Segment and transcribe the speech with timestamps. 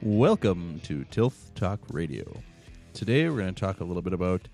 [0.00, 2.40] Welcome to Tilth Talk Radio.
[2.94, 4.46] Today we're going to talk a little bit about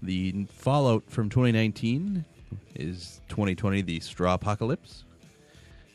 [0.00, 2.24] the fallout from 2019
[2.74, 5.04] is 2020 the straw apocalypse.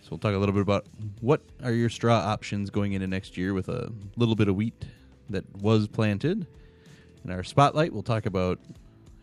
[0.01, 0.85] So we'll talk a little bit about
[1.19, 4.85] what are your straw options going into next year with a little bit of wheat
[5.31, 6.45] that was planted.
[7.25, 8.59] In our spotlight, we'll talk about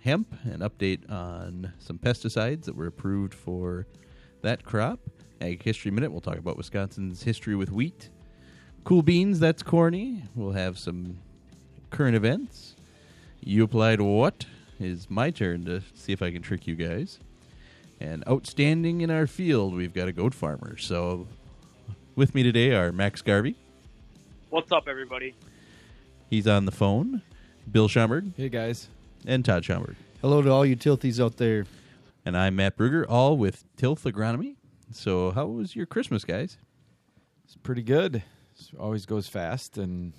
[0.01, 3.87] hemp and update on some pesticides that were approved for
[4.43, 4.99] that crop.
[5.41, 8.11] Ag History Minute, we'll talk about Wisconsin's history with wheat.
[8.87, 10.23] Cool Beans, that's corny.
[10.37, 11.19] We'll have some
[11.91, 12.77] current events.
[13.41, 14.47] You applied what?
[14.79, 17.19] Is my turn to see if I can trick you guys.
[17.99, 20.77] And outstanding in our field, we've got a goat farmer.
[20.77, 21.27] So
[22.15, 23.57] with me today are Max Garvey.
[24.51, 25.35] What's up, everybody?
[26.31, 27.23] He's on the phone.
[27.73, 28.87] Bill Schomburg Hey guys.
[29.27, 29.97] and Todd Schomburg.
[30.23, 31.67] Hello to all you tilthies out there.
[32.25, 34.55] And I'm Matt Bruger, all with Tilth Agronomy.
[34.93, 36.57] So how was your Christmas, guys?
[37.45, 38.23] It's pretty good.
[38.79, 40.13] Always goes fast and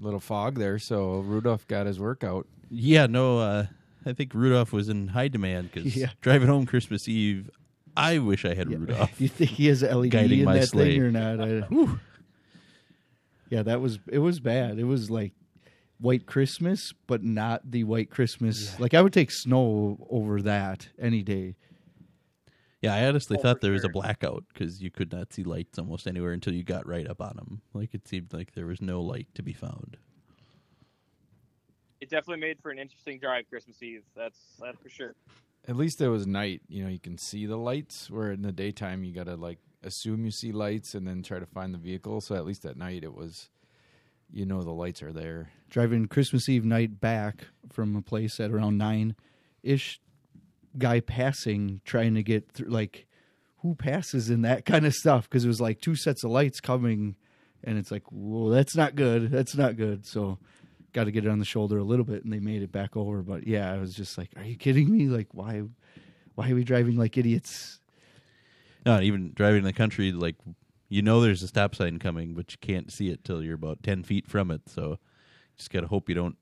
[0.00, 2.46] a little fog there, so Rudolph got his workout.
[2.70, 3.66] Yeah, no, uh,
[4.06, 6.10] I think Rudolph was in high demand because Yeah.
[6.20, 7.50] driving home Christmas Eve,
[7.96, 8.78] I wish I had Yeah.
[8.78, 9.16] Rudolph.
[9.18, 10.92] Do you think he has LED Guiding in my that sleigh.
[10.98, 11.40] thing or not?
[11.40, 11.68] I-
[13.50, 14.18] yeah, that was it.
[14.18, 14.78] Was bad.
[14.78, 15.32] It was like
[16.00, 18.78] White Christmas, but not the White Christmas.
[18.80, 21.56] Like I would take snow over that any day.
[22.84, 25.42] Yeah, I honestly Oh, thought for there was a blackout because you could not see
[25.42, 27.62] lights almost anywhere until you got right up on them.
[27.72, 29.96] Like it seemed like there was no light to be found.
[32.00, 34.02] It definitely made for an interesting drive Christmas Eve.
[34.14, 35.14] That's that's for sure.
[35.66, 36.60] At least it was night.
[36.68, 38.10] You know, you can see the lights.
[38.10, 41.46] Where in the daytime, you gotta like assume you see lights and then try to
[41.46, 42.20] find the vehicle.
[42.20, 43.48] So at least at night, it was,
[44.30, 45.50] you know, the lights are there.
[45.70, 49.16] Driving Christmas Eve night back from a place at around nine
[49.62, 50.02] ish.
[50.78, 52.68] Guy passing, trying to get through.
[52.68, 53.06] Like,
[53.58, 55.28] who passes in that kind of stuff?
[55.28, 57.16] Because it was like two sets of lights coming,
[57.62, 59.30] and it's like, whoa, that's not good.
[59.30, 60.06] That's not good.
[60.06, 60.38] So,
[60.92, 62.96] got to get it on the shoulder a little bit, and they made it back
[62.96, 63.22] over.
[63.22, 65.06] But yeah, I was just like, are you kidding me?
[65.06, 65.62] Like, why,
[66.34, 67.80] why are we driving like idiots?
[68.84, 70.36] Not even driving in the country, like
[70.88, 73.82] you know there's a stop sign coming, but you can't see it till you're about
[73.82, 74.62] ten feet from it.
[74.68, 74.98] So
[75.56, 76.36] just gotta hope you don't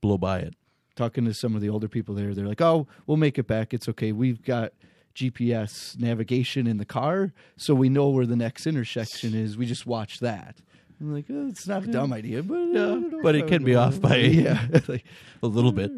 [0.00, 0.54] blow by it.
[0.96, 3.72] Talking to some of the older people there, they're like, oh, we'll make it back.
[3.74, 4.12] It's okay.
[4.12, 4.72] We've got
[5.14, 9.56] GPS navigation in the car, so we know where the next intersection is.
[9.58, 10.56] We just watch that.
[11.00, 13.46] I'm like, oh, it's not a dumb idea, but uh, I don't know but it
[13.46, 15.04] can be go- off by- yeah, like,
[15.42, 15.90] A little bit.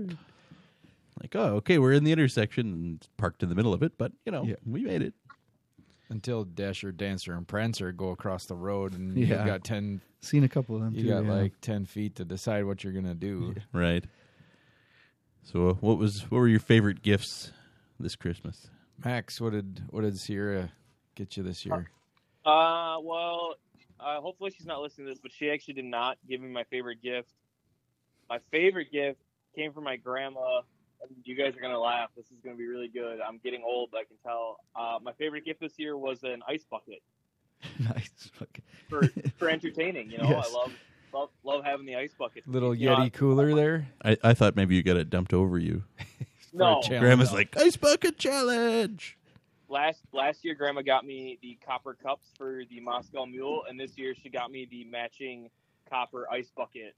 [1.20, 3.92] Like, oh, okay, we're in the intersection and it's parked in the middle of it,
[3.98, 4.56] but you know, Yeah.
[4.66, 5.15] we made it.
[6.10, 9.36] Until Dasher, Dancer, and Prancer go across the road, and Yeah.
[9.38, 10.00] you've got ten.
[10.22, 10.94] seen a couple of them.
[10.94, 11.32] You too, got yeah.
[11.32, 13.54] like ten feet to decide what you're gonna do.
[13.72, 14.04] Right.
[15.50, 17.53] So, uh, what was what were your favorite gifts
[17.98, 18.69] this Christmas?
[19.03, 20.70] Max, what did what did Sierra
[21.14, 21.88] get you this year?
[22.44, 23.54] Uh, well,
[23.98, 26.64] uh, hopefully she's not listening to this, but she actually did not give me my
[26.64, 27.31] favorite gift.
[28.28, 29.20] My favorite gift
[29.56, 30.60] came from my grandma.
[31.25, 32.10] You guys are gonna laugh.
[32.15, 33.20] This is gonna be really good.
[33.26, 34.59] I'm getting old, I can tell.
[34.76, 37.00] Uh, my favorite gift this year was an ice bucket
[37.78, 38.30] nice.
[38.42, 38.62] Okay.
[38.91, 39.03] for
[39.38, 40.10] for entertaining.
[40.10, 40.47] You know, Yes.
[40.50, 40.72] I love
[41.12, 42.46] love love having the ice bucket.
[42.46, 43.88] Little Yeti I- cooler there.
[44.04, 45.84] I, I thought maybe you got it dumped over you.
[46.54, 46.80] No.
[46.88, 47.36] Grandma's no.
[47.36, 49.18] like ice bucket challenge.
[49.68, 53.98] last last year grandma got me the copper cups for the Moscow Mule, and this
[53.98, 55.50] year she got me the matching
[55.91, 56.97] copper ice bucket.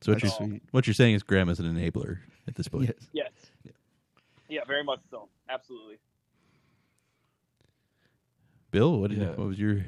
[0.00, 0.62] So what That's you're sweet.
[0.70, 2.86] what you're saying is Grandma's an enabler at this point.
[3.12, 3.30] Yes.
[3.62, 3.72] Yes.
[4.48, 5.28] Yeah, very much so.
[5.50, 5.98] Absolutely.
[8.70, 9.28] Bill, what did Yeah.
[9.34, 9.84] what was your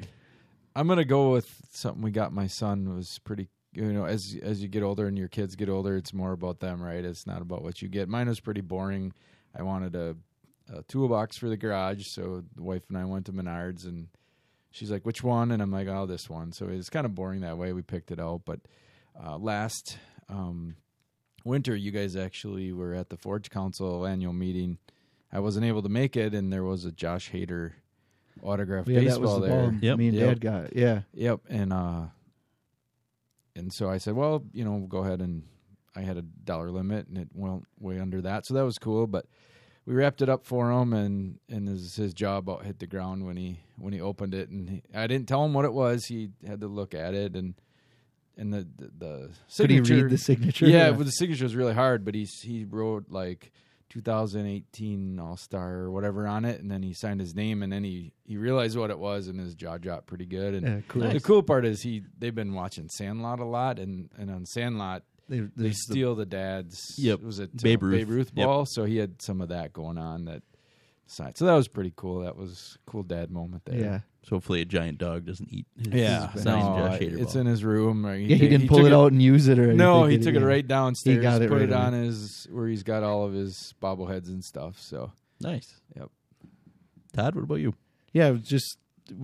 [0.75, 3.47] I'm gonna go with something we got my son was pretty
[3.87, 6.59] you know as as you get older and your kids get older it's more about
[6.59, 9.13] them right it's not about what you get mine was pretty boring
[9.57, 10.15] I wanted a,
[10.73, 14.07] a toolbox for the garage so the wife and I went to Menards and
[14.71, 17.41] she's like which one and I'm like oh this one so it's kind of boring
[17.41, 18.59] that way we picked it out but
[19.23, 19.97] uh, last
[20.29, 20.75] um,
[21.45, 24.77] winter you guys actually were at the Forage Council annual meeting
[25.31, 27.71] I wasn't able to make it and there was a Josh Hader
[28.43, 29.97] autograph Yeah, that baseball was the there ball Yep.
[29.97, 30.27] me and Yep.
[30.29, 30.63] Dad got.
[30.65, 30.73] it.
[30.75, 31.01] Yeah.
[31.13, 32.01] Yep, and uh,
[33.59, 35.43] and so I said, well, you know, go ahead and
[35.95, 39.05] I had a dollar limit, and it went way under that, so that was cool.
[39.07, 39.25] But
[39.85, 43.25] we wrapped it up for him, and and his his jaw about hit the ground
[43.25, 46.05] when he when he opened it, and he, I didn't tell him what it was.
[46.05, 47.55] He had to look at it, and
[48.37, 49.95] and the the, the Could he signature.
[50.03, 50.65] read the signature?
[50.67, 53.51] yeah, well, the signature was really hard, but he he wrote like
[53.89, 57.83] 2018 All Star or whatever on it, and then he signed his name, and then
[57.83, 60.53] he he realized what it was, and his jaw dropped pretty good.
[60.53, 61.01] And Yeah, cool.
[61.09, 65.03] the cool part is he they've been watching Sandlot a lot, and and on Sandlot
[65.27, 67.93] They, they there's the- steal the dad's Yep, was it Babe Ruth.
[67.99, 68.45] Babe Ruth Yep.
[68.45, 70.43] ball, so he had some of that going on that
[71.07, 71.37] side.
[71.37, 72.21] So that was pretty cool.
[72.21, 73.79] That was a cool dad moment there.
[73.79, 73.99] yeah.
[74.23, 77.41] So hopefully a giant dog doesn't eat his Yeah, signed no, Josh Hader it's ball.
[77.41, 78.05] in his room.
[78.05, 80.23] Or Yeah, he didn't pull took it out and use it or No, he did
[80.25, 80.45] took it Yeah.
[80.45, 81.17] right downstairs.
[81.17, 81.81] He got it put right it away.
[81.81, 84.79] on his where he's got all of his bobbleheads and stuff.
[84.79, 85.11] So
[85.41, 85.79] nice.
[85.95, 86.09] Yep.
[87.13, 87.73] Todd, what about you?
[88.13, 88.77] Yeah, it was just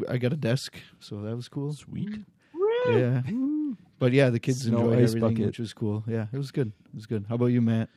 [0.10, 1.74] I got a desk, so that was cool.
[1.74, 2.18] Sweet.
[2.88, 3.22] Yeah,
[4.00, 5.46] but yeah, the kids Snow enjoyed everything, bucket.
[5.48, 6.04] which was cool.
[6.08, 6.72] Yeah, it was good.
[6.86, 7.26] It was good.
[7.30, 7.90] How about you, Matt?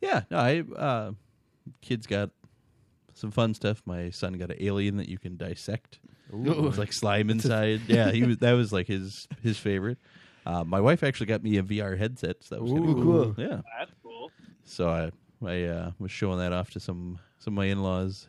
[0.00, 1.12] Yeah, no, I uh,
[1.82, 2.30] kids got
[3.14, 3.82] some fun stuff.
[3.86, 6.00] My son got an alien that you can dissect.
[6.32, 7.82] It was like slime inside.
[7.86, 8.38] yeah, he was.
[8.38, 9.98] That was like his his favorite.
[10.46, 12.42] Uh, my wife actually got me a VR headset.
[12.42, 13.34] So that was Ooh, cool.
[13.36, 13.60] Yeah.
[13.78, 14.30] That's cool.
[14.64, 15.10] So I
[15.46, 18.26] I uh, was showing that off to some some of my in laws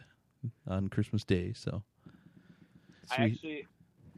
[0.68, 1.54] on Christmas Day.
[1.54, 1.84] So
[3.12, 3.68] I actually,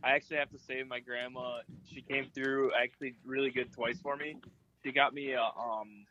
[0.04, 4.16] I actually have to say, my grandma, she came through actually really good twice for
[4.16, 4.38] me.
[4.84, 6.06] She got me a, um,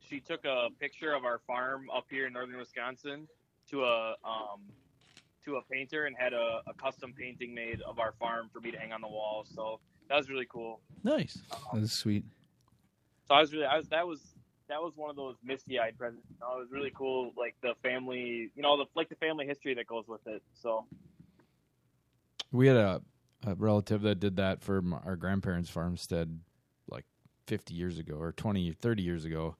[0.00, 3.28] she took a picture of our farm up here in northern Wisconsin
[3.70, 4.62] to a, um,
[5.44, 8.70] to a painter and had a, a custom painting made of our farm for me
[8.70, 9.46] to hang on the wall.
[9.54, 10.80] So that was really cool.
[11.02, 11.38] nice.
[11.72, 12.24] That was sweet.
[13.26, 14.20] So I was really, I was, that was,
[14.68, 16.26] that was one of those misty-eyed presents.
[16.30, 19.46] You know, it was really cool, like the family, you know, the like the family
[19.46, 20.42] history that goes with it.
[20.54, 20.86] So
[22.50, 23.02] we had a,
[23.46, 26.40] a relative that did that for m- our grandparents' farmstead
[26.88, 27.04] like
[27.46, 29.56] 50 years ago or 20, 30 years ago.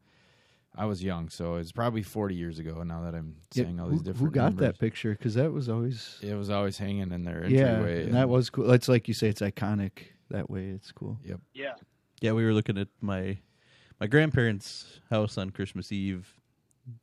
[0.76, 2.82] I was young, so it's probably 40 years ago.
[2.82, 4.60] Now that I'm Yeah, all who, these who different got numbers.
[4.66, 5.12] that picture?
[5.12, 8.04] Because that was always It was always hanging in their yeah, entryway.
[8.04, 8.70] and that was cool.
[8.72, 9.92] It's like you say, it's iconic
[10.30, 10.66] that way.
[10.68, 11.18] It's cool.
[11.24, 11.40] Yep.
[11.52, 11.74] Yeah,
[12.20, 13.38] Yeah, we were looking at my
[14.00, 16.40] my grandparents' house on Christmas Eve.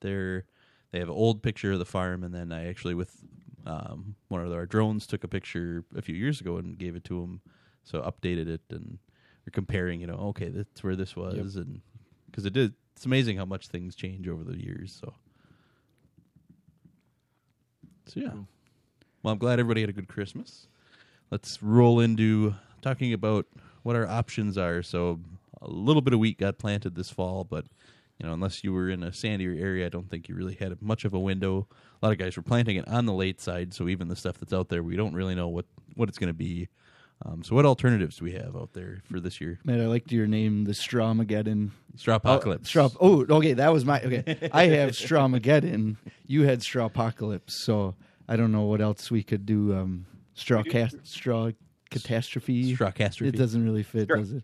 [0.02, 0.46] They're
[0.92, 3.24] they have an old picture of the farm, and then I actually with
[3.66, 7.04] um, one of our drones took a picture a few years ago and gave it
[7.06, 7.42] to them.
[7.84, 9.00] So updated it, and
[9.46, 10.02] we're comparing.
[10.02, 11.82] You know, okay, that's where this was, and
[12.26, 12.74] because it did.
[13.02, 14.96] It's amazing how much things change over the years.
[15.02, 15.16] So,
[18.06, 18.34] so yeah.
[19.24, 20.68] Well, I'm glad everybody had a good Christmas.
[21.32, 22.54] Let's roll into
[22.84, 23.48] talking about
[23.82, 24.84] what our options are.
[24.84, 25.20] So,
[25.64, 27.66] a little bit of wheat got planted this fall, but
[28.20, 30.80] you know, unless you were in a sandier area, I don't think you really had
[30.80, 31.68] much of a window.
[31.72, 34.38] A lot of guys were planting it on the late side, so even the stuff
[34.38, 35.66] that's out there, we don't really know what
[35.96, 36.70] what it's going to be.
[37.24, 39.60] Um, so, what alternatives do we have out there for this year?
[39.64, 41.70] Matt, I liked your name, the Strawmageddon.
[41.96, 42.70] Straw Oh, apocalypse.
[42.70, 42.90] straw.
[43.00, 43.54] Oh, okay.
[43.54, 44.02] That was my.
[44.02, 45.98] Okay, I have Strawmageddon.
[46.26, 47.64] You had Straw Apocalypse.
[47.66, 47.96] So
[48.28, 49.76] I don't know what else we could do.
[49.76, 50.96] Um, straw cast.
[51.04, 51.52] Straw
[51.92, 52.74] catastrophe.
[52.74, 53.30] Straw catastrophe.
[53.30, 54.44] It doesn't really fit, Straw- does it?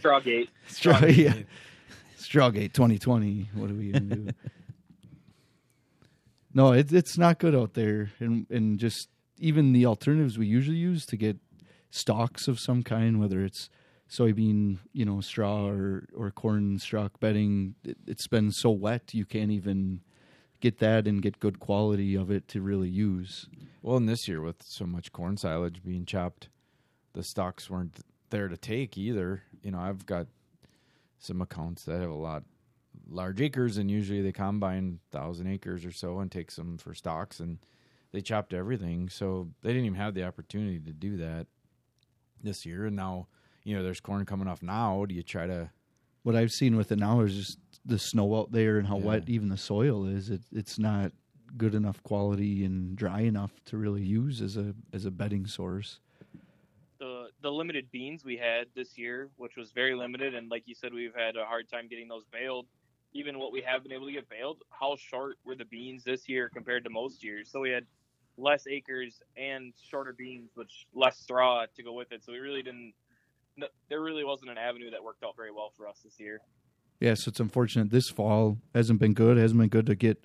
[0.00, 0.48] Strawgate.
[0.68, 1.04] Straw.
[1.06, 1.34] Yeah.
[2.18, 3.48] Strawgate 2020.
[3.54, 4.28] What do we gonna do?
[6.54, 9.08] no, it, it's not good out there, and and just
[9.38, 11.36] even the alternatives we usually use to get
[11.92, 13.68] stalks of some kind, whether it's
[14.10, 19.24] soybean, you know, straw or or corn stalk bedding, it, it's been so wet you
[19.24, 20.00] can't even
[20.60, 23.48] get that and get good quality of it to really use.
[23.82, 26.48] Well, and this year with so much corn silage being chopped,
[27.12, 28.00] the stocks weren't
[28.30, 29.42] there to take either.
[29.62, 30.28] You know, I've got
[31.18, 32.44] some accounts that have a lot
[33.08, 37.38] large acres, and usually they combine thousand acres or so and take some for stocks,
[37.38, 37.58] and
[38.12, 41.46] they chopped everything, so they didn't even have the opportunity to do that
[42.42, 42.86] this year.
[42.86, 43.28] And now,
[43.64, 45.04] you know, there's corn coming off now.
[45.06, 45.70] Do you try to?
[46.24, 49.04] What I've seen with it now is just the snow out there and how Yeah.
[49.06, 50.30] wet even the soil is.
[50.30, 51.12] It, it's not
[51.56, 55.98] good enough quality and dry enough to really use as a as a bedding source.
[56.98, 60.74] the the limited beans we had this year, which was very limited, and like you
[60.76, 62.66] said, we've had a hard time getting those baled.
[63.14, 66.28] Even what we have been able to get baled, how short were the beans this
[66.28, 67.50] year compared to most years?
[67.50, 67.84] So we had
[68.38, 72.24] less acres and shorter beans, which less straw to go with it.
[72.24, 72.94] So we really didn't.
[73.56, 76.40] no- There really wasn't an avenue that worked out very well for us this year.
[77.00, 79.36] Yeah, so it's unfortunate this fall hasn't been good.
[79.36, 80.24] Hasn't been good to get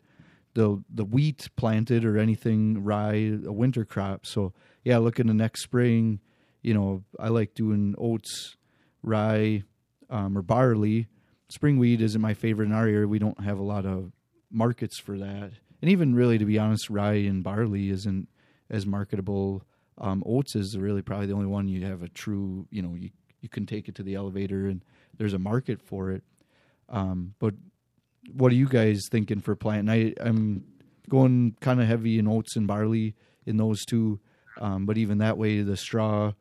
[0.54, 4.26] the the wheat planted or anything rye a winter crop.
[4.26, 6.20] So yeah, look in the next spring.
[6.62, 8.56] You know, I like doing oats,
[9.02, 9.64] rye,
[10.10, 11.08] um, or barley.
[11.50, 13.08] Spring wheat isn't my favorite in our area.
[13.08, 14.12] We don't have a lot of
[14.52, 18.28] markets for that, and even really, to be honest, rye and barley isn't
[18.70, 19.64] as marketable.
[20.00, 22.68] Um, oats is really probably the only one you have a true.
[22.70, 23.10] You know, you
[23.42, 24.84] you can take it to the elevator and
[25.18, 26.24] there's a market for it.
[26.90, 27.54] Um, but
[28.34, 29.90] what are you guys thinking for planting?
[29.90, 30.66] I, I'm
[31.10, 33.16] going kind of heavy in oats and barley
[33.46, 34.20] in those two.
[34.60, 36.34] Um, but even that way, the straw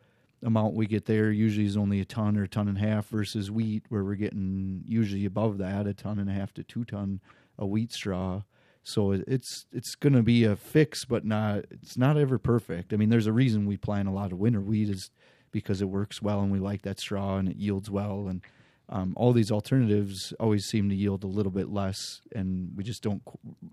[0.42, 3.08] amount we get there usually is only a ton or a ton and a half
[3.08, 6.84] versus wheat, where we're getting usually above that, a ton and a half to two
[6.84, 7.20] ton
[7.58, 8.42] of wheat straw.
[8.88, 12.92] So it's it's going to be a fix, but not it's not ever perfect.
[12.92, 15.10] I mean, there's a reason we plant a lot of winter wheat is
[15.52, 18.42] because it works well and we like that straw and it yields well and
[18.88, 23.02] um, all these alternatives always seem to yield a little bit less and we just
[23.02, 23.22] don't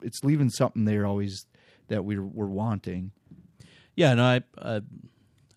[0.02, 1.46] it's leaving something there always
[1.90, 3.12] that we're we're wanting
[3.96, 4.82] Yeah, no, I uh,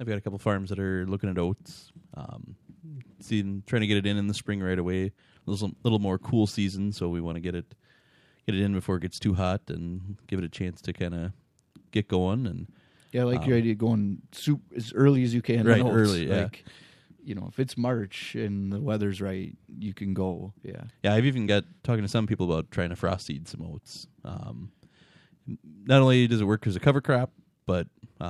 [0.00, 1.92] I've got a couple farms that are looking at oats.
[2.14, 2.56] Um,
[3.20, 5.12] seeing trying to get it in in the spring right away.
[5.46, 7.74] A little, little more cool season, so we want to get it
[8.46, 11.14] get it in before it gets too hot and give it a chance to kind
[11.14, 11.32] of
[11.90, 12.46] get going.
[12.46, 12.66] And
[13.12, 15.66] Yeah, I like your Um, idea of going soup as early as you can.
[15.66, 15.94] Right, oats.
[15.94, 16.42] early, yeah.
[16.44, 16.64] Like,
[17.24, 20.52] you know, if it's March and the weather's right, you can go.
[20.62, 20.84] Yeah.
[21.02, 24.06] yeah, I've even got talking to some people about trying to frost seed some oats.
[24.24, 24.70] Um,
[25.84, 27.32] not only does it work as a cover crop,
[27.66, 27.88] but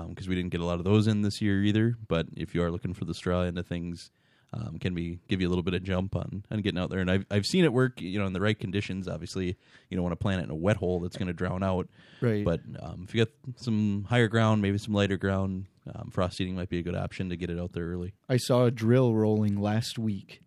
[0.09, 1.97] because we didn't get a lot of those in this year either.
[2.09, 4.11] But if you are looking for the straw end of things,
[4.53, 7.01] um, can be give you a little bit of jump on on getting out there.
[7.01, 8.01] And I've I've seen it work.
[8.01, 9.09] You know, in the right conditions.
[9.09, 9.57] Obviously,
[9.91, 11.89] you don't want to plant it in a wet hole that's going to drown out.
[12.21, 12.45] Right.
[12.45, 16.55] But um, if you got some higher ground, maybe some lighter ground, um, frost seeding
[16.55, 18.15] might be a good option to get it out there early.
[18.29, 20.41] I saw a drill rolling last week,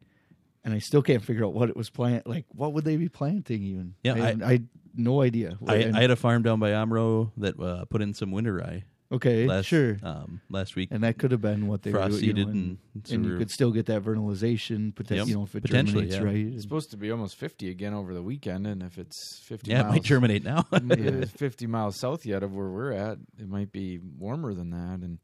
[0.63, 2.27] and I still can't figure out what it was plant.
[2.27, 3.95] Like, what would they be planting even?
[4.03, 5.57] Yeah, I, I- I, had no idea.
[5.67, 8.83] I, I had a farm down by Amro that uh, put in some winter rye
[9.11, 10.89] okay, last sure, um, last week.
[10.91, 13.37] and that could have been what they were frost you know, and, and, and you
[13.37, 15.27] could still get that vernalization, but Yep.
[15.27, 16.47] you know if it Potentially, germinates yeah.
[16.47, 16.53] right.
[16.53, 19.81] It's supposed to be almost 50 again over the weekend, and if it's 50 yeah,
[19.81, 20.63] it might germinate now.
[21.37, 24.99] 50 miles south yet of where we're at, it might be warmer than that.
[25.03, 25.19] And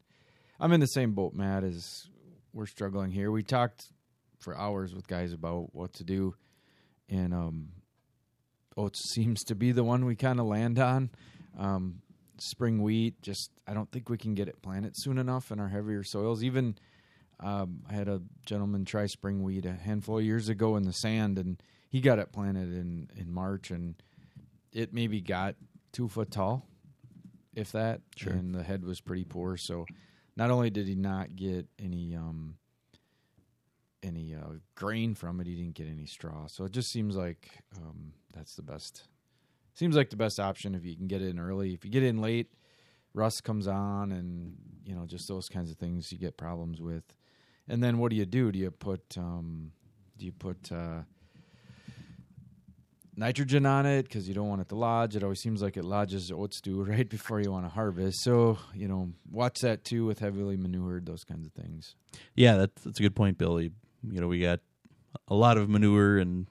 [0.58, 2.08] I'm in the same boat, Matt, as
[2.52, 3.30] we're struggling here.
[3.30, 3.84] We talked
[4.38, 6.34] for hours with guys about what to do,
[7.08, 7.68] and um,
[8.76, 11.10] oats seems to be the one we kind of land on.
[11.58, 12.02] Um,
[12.38, 15.68] spring wheat, just I don't think we can get it planted soon enough in our
[15.68, 16.42] heavier soils.
[16.42, 16.76] Even
[17.40, 20.92] um, I had a gentleman try spring wheat a handful of years ago in the
[20.92, 23.94] sand, and he got it planted in in March, and
[24.72, 25.56] it maybe got
[25.92, 26.66] two foot tall,
[27.54, 28.00] if that.
[28.16, 28.32] Sure.
[28.32, 29.56] And the head was pretty poor.
[29.56, 29.86] So
[30.36, 32.56] not only did he not get any um
[34.02, 36.46] any uh, grain from it, he didn't get any straw.
[36.46, 39.08] So it just seems like um, that's the best.
[39.76, 41.74] Seems like the best option if you can get in early.
[41.74, 42.50] If you get in late,
[43.12, 44.56] rust comes on, and
[44.86, 47.04] you know just those kinds of things you get problems with.
[47.68, 48.50] And then what do you do?
[48.50, 49.72] Do you put um,
[50.16, 51.02] do you put uh,
[53.16, 55.14] nitrogen on it because you don't want it to lodge?
[55.14, 58.22] It always seems like it lodges oats do right before you want to harvest.
[58.22, 61.96] So you know, watch that too with heavily manured those kinds of things.
[62.34, 63.72] yeah, that's that's a good point, Billy.
[64.10, 64.60] You know, we got
[65.28, 66.46] a lot of manure and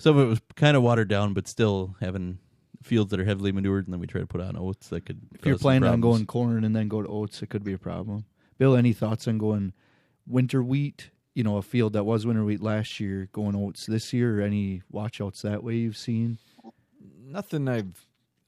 [0.00, 2.38] some of it was kind of watered down, but still having
[2.82, 5.20] fields that are heavily manured, and then we try to put on oats that could.
[5.34, 7.78] If you're planning on going corn and then go to oats, it could be a
[7.78, 8.24] problem.
[8.58, 9.72] Bill, any thoughts on going
[10.26, 11.10] winter wheat?
[11.34, 14.42] You know, a field that was winter wheat last year, going oats this year, or
[14.42, 16.38] any watchouts that way you've seen?
[17.22, 18.06] Nothing I've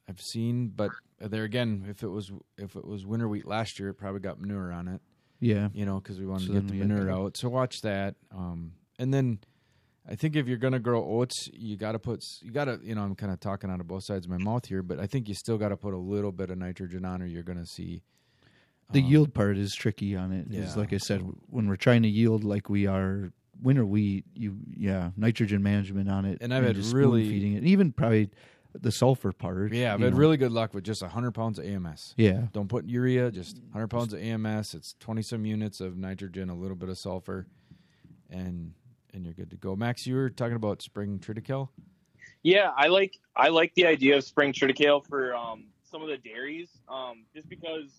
[0.09, 0.91] I've seen, but
[1.21, 4.41] there again, if it was if it was winter wheat last year, it probably got
[4.41, 5.01] manure on it.
[5.39, 7.37] Yeah, you know, because we wanted So to then get the manure out.
[7.37, 8.15] So watch that.
[8.31, 9.41] Um, and then
[10.09, 12.95] I think if you're gonna grow oats, you got to put you got to you
[12.95, 15.07] know I'm kind of talking out of both sides of my mouth here, but I
[15.07, 17.67] think you still got to put a little bit of nitrogen on, or you're gonna
[17.67, 18.03] see
[18.91, 20.49] the um, yield part is tricky on it.
[20.53, 20.81] Is Yeah.
[20.81, 23.33] like I said, when we're trying to yield like we are
[23.63, 27.59] winter wheat, you yeah, nitrogen management on it, And I've had just really- feeding it,
[27.59, 28.29] and even probably
[28.75, 29.73] the sulfur part.
[29.73, 30.19] Yeah, I've had know.
[30.19, 32.15] really good luck with just 100 pounds of AMS.
[32.17, 32.47] yeah.
[32.53, 34.75] Don't put urea, just 100 pounds of AMS.
[34.75, 37.47] It's 20 some units of nitrogen, a little bit of sulfur,
[38.31, 38.73] and
[39.13, 39.77] and you're good to go.
[39.77, 41.69] Max, you were talking about spring triticale.
[42.43, 46.17] Yeah, I like I like the idea of spring triticale for um, some of the
[46.17, 47.91] dairies, um, just because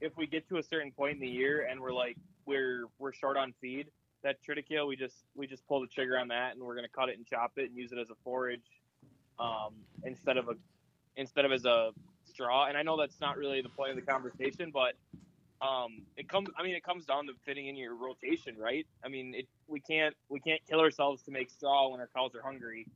[0.00, 3.12] if we get to a certain point in the year and we're like we're we're
[3.12, 3.88] short on feed,
[4.22, 7.08] that triticale we just we just pull the trigger on that and we're gonna cut
[7.08, 8.60] it and chop it and use it as a forage
[9.40, 10.54] um, instead of a
[11.16, 11.90] instead of as a
[12.24, 12.66] straw.
[12.66, 14.94] And I know that's not really the point of the conversation, but
[15.60, 16.48] um, it comes.
[16.56, 18.86] I mean, it comes down to fitting in your rotation, right?
[19.04, 22.34] I mean, it we can't we can't kill ourselves to make straw when our cows
[22.34, 22.86] are hungry.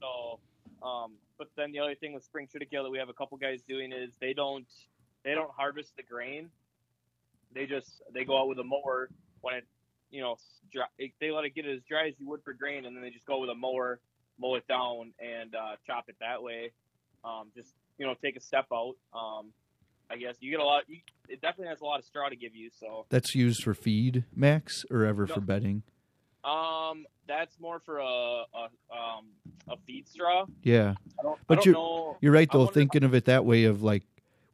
[0.00, 0.38] So,
[0.86, 3.60] um, but then the other thing with spring triticale that we have a couple guys
[3.68, 4.66] doing is they don't
[5.24, 6.48] they don't harvest the grain.
[7.52, 9.08] They just they go out with a mower
[9.40, 9.64] when it
[10.10, 10.36] you know
[10.72, 10.86] dry,
[11.20, 13.26] they let it get as dry as you would for grain, and then they just
[13.26, 13.98] go with a mower,
[14.38, 16.70] mow it down, and uh, chop it that way.
[17.24, 18.94] Um, just you know take a step out.
[19.12, 19.52] Um,
[20.10, 20.84] I guess you get a lot.
[20.88, 20.98] You,
[21.28, 22.70] it definitely has a lot of straw to give you.
[22.78, 25.34] So That's used for feed, Max, or ever No.
[25.34, 25.82] for bedding.
[26.44, 29.26] um, that's more for a, a um
[29.68, 30.46] a feed straw.
[30.62, 30.94] Yeah.
[31.18, 32.16] I don't, But you're- know.
[32.20, 34.04] You're right though, wonder- thinking of it that way of like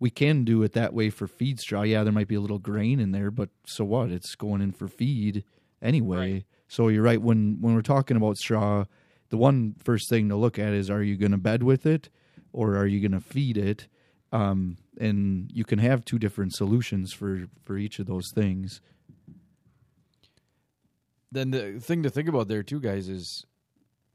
[0.00, 1.82] we can do it that way for feed straw.
[1.82, 4.11] Yeah, there might be a little grain in there, but so what?
[4.11, 5.44] It's going in for feed
[5.82, 6.32] anyway.
[6.32, 6.44] Right.
[6.66, 8.87] So you're right when when we're talking about straw,
[9.28, 12.09] the one first thing to look at is are you going to bed with it
[12.54, 13.87] or are you going to feed it?
[14.33, 18.81] Um, and you can have two different solutions for for each of those things.
[21.31, 23.47] Then the thing to think about there too, guys, is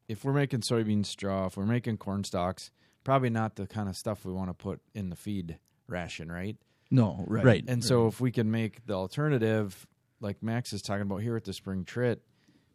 [0.07, 2.71] if we're making soybean straw, if we're making corn stalks,
[3.03, 5.57] probably not the kind of stuff we want to put in the feed
[5.87, 6.57] ration, right?
[6.89, 7.63] No, right, Right.
[7.67, 9.85] And so if we can make the alternative,
[10.21, 12.21] like Max is talking about here at the spring trit,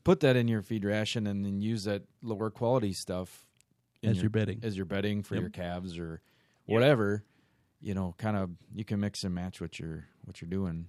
[0.04, 3.46] put that in your feed ration and then use that lower quality stuff
[4.02, 4.60] in As your bedding.
[4.62, 5.40] as your bedding for Yep.
[5.40, 6.20] your calves or
[6.66, 7.24] whatever.
[7.82, 10.86] You know, kind of you can mix and match what you're what you're doing.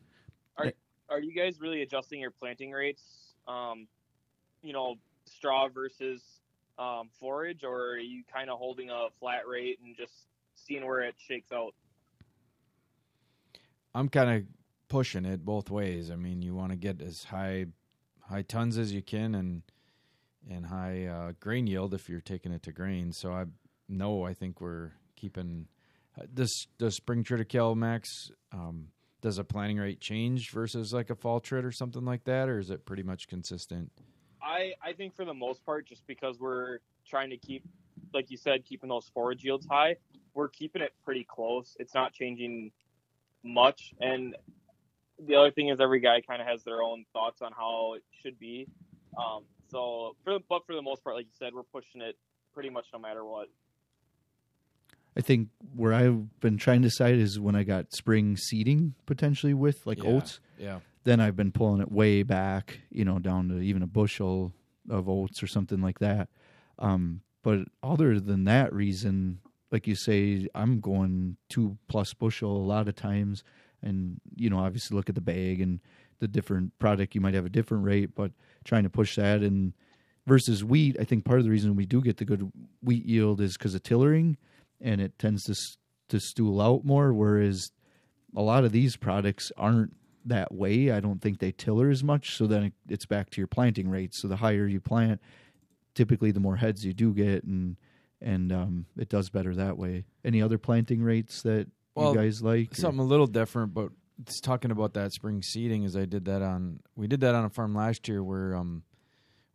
[0.58, 0.72] Are
[1.10, 3.04] are you guys really adjusting your planting rates?
[3.48, 3.88] Um,
[4.62, 4.96] you know,
[5.26, 6.22] straw versus
[6.78, 10.14] um, forage, or are you kind of holding a flat rate and just
[10.56, 11.74] seeing where it shakes out?
[13.96, 14.44] I'm kind of
[14.88, 16.10] pushing it both ways.
[16.10, 17.68] I mean, you want to get as high
[18.22, 19.64] high tons as you can and
[20.50, 23.12] and high uh, grain yield if you're taking it to grain.
[23.12, 23.46] So I
[23.88, 25.68] no, I think we're keeping
[26.34, 28.32] this the spring triticale max.
[28.52, 28.90] Um,
[29.22, 32.60] does a planting rate change versus like a fall trit or something like that, or
[32.60, 33.90] is it pretty much consistent?
[34.42, 37.64] I I think for the most part, just because we're trying to keep,
[38.14, 39.96] like you said, keeping those forage yields high,
[40.34, 41.78] we're keeping it pretty close.
[41.80, 42.72] It's not changing
[43.44, 44.36] much, and
[45.26, 48.04] the other thing is every guy kind of has their own thoughts on how it
[48.22, 48.68] should be.
[49.18, 52.18] Um, so, for the, but for the most part, like you said, we're pushing it
[52.54, 53.48] pretty much no matter what.
[55.18, 59.54] I think where I've been trying to decide is when I got spring seeding potentially
[59.54, 60.10] with like Yeah.
[60.10, 60.40] oats.
[60.58, 64.54] Yeah, Then I've been pulling it way back, you know, down to even a bushel
[64.90, 66.30] of oats or something like that.
[66.80, 69.40] Um, but other than that reason,
[69.72, 73.44] like you say, I'm going two plus bushel a lot of times,
[73.82, 75.80] and you know, obviously look at the bag and
[76.20, 77.16] the different product.
[77.16, 78.32] You might have a different rate, but
[78.64, 79.74] trying to push that and
[80.26, 82.50] versus wheat, I think part of the reason we do get the good
[82.82, 84.38] wheat yield is because of tillering,
[84.84, 85.56] and it tends to
[86.10, 87.12] to stool out more.
[87.14, 87.72] Whereas
[88.36, 90.92] a lot of these products aren't that way.
[90.92, 92.38] I don't think they tiller as much.
[92.38, 94.22] So then it, it's back to your planting rates.
[94.22, 95.20] So the higher you plant,
[95.96, 97.78] typically the more heads you do get, and
[98.22, 100.06] and um, it does better that way.
[100.24, 102.72] Any other planting rates that Well, you guys like?
[102.74, 103.90] or- something a little different, but
[104.22, 105.84] it's talking about that spring seeding.
[105.84, 108.84] Is I did that on we did that on a farm last year where um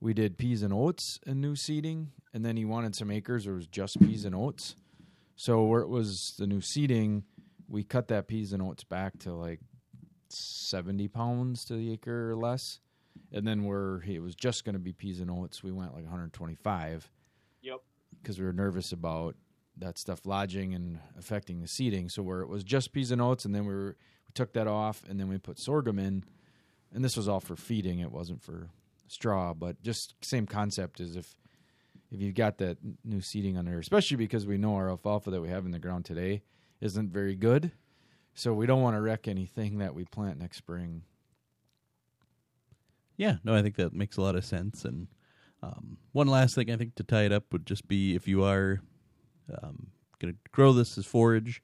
[0.01, 3.55] we did peas and oats and new seeding, and then he wanted some acres where
[3.55, 4.77] it was just peas and oats.
[5.41, 7.23] So where it was the new seeding,
[7.69, 9.61] we cut that peas and oats back to like
[10.31, 12.81] seventy pounds to the acre or less,
[13.33, 16.03] and then where it was just going to be peas and oats, we went like
[16.03, 17.09] 125
[17.63, 17.77] Yep.
[18.21, 19.37] because we were nervous about
[19.77, 22.09] that stuff lodging and affecting the seeding.
[22.09, 23.97] So where it was just peas and oats, and then we were,
[24.27, 26.25] we took that off, and then we put sorghum in,
[26.93, 28.01] and this was all for feeding.
[28.01, 28.71] It wasn't for
[29.07, 31.37] straw, but just same concept as if
[32.11, 35.49] if you've got that new seeding under, especially because we know our alfalfa that we
[35.49, 36.43] have in the ground today
[36.81, 37.73] isn't very good.
[38.35, 41.03] So we don't want to wreck anything that we plant next spring.
[43.17, 44.85] Yeah, no, I think that makes a lot of sense.
[44.85, 45.09] And
[45.63, 48.45] um, one last thing I think to tie it up would just be if you
[48.45, 48.81] are
[49.63, 49.89] um,
[50.21, 51.63] going to grow this as forage,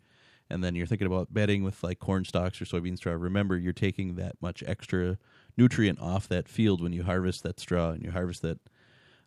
[0.51, 3.13] and then you're thinking about bedding with like corn stalks or soybean straw.
[3.13, 5.17] Remember, you're taking that much extra
[5.57, 8.59] nutrient off that field when you harvest that straw and you harvest that.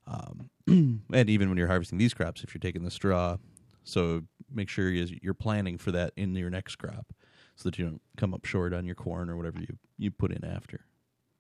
[0.08, 0.50] Um,
[1.14, 3.38] and even when you're harvesting these crops, if you're taking the straw,
[3.84, 7.14] so make sure you- you're planning for that in your next crop,
[7.56, 10.32] so that you don't come up short on your corn or whatever you you put
[10.32, 10.82] in after.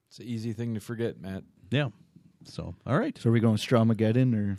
[0.09, 1.43] It's an easy thing to forget, Matt.
[1.69, 1.89] Yeah.
[2.45, 3.17] So, all right.
[3.17, 4.57] so are we going Strawmageddon or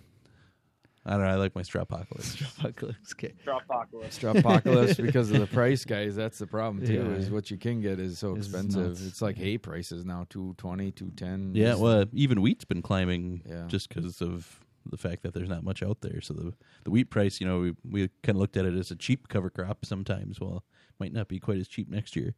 [1.09, 1.29] I don't know.
[1.29, 2.41] I like my Strawpocalypse.
[2.59, 3.13] Apocalypse?
[3.15, 3.33] Okay.
[3.45, 4.19] Dropbocalypse.
[4.21, 6.15] Strawpocalypse because of the price, guys.
[6.15, 6.95] That's the problem too.
[6.95, 7.17] Yeah.
[7.17, 8.87] Is what you can get is so It's expensive.
[8.89, 9.03] nuts.
[9.07, 11.55] It's like hay prices now 220, 210.
[11.55, 13.65] yeah, It's- well, even wheat's been climbing Yeah.
[13.69, 16.21] just because of the fact that there's not much out there.
[16.21, 16.53] So the
[16.85, 19.29] the wheat price, you know, we we kind of looked at it as a cheap
[19.29, 20.41] cover crop sometimes.
[20.41, 20.63] Well,
[21.01, 22.35] might not be quite as cheap next year.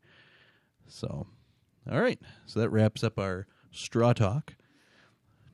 [0.87, 1.27] So,
[1.91, 2.19] all right.
[2.47, 4.55] So that wraps up our straw talk.